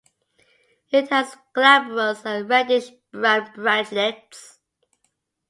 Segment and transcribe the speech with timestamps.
[0.89, 4.57] It has glabrous and reddish brown branchlets.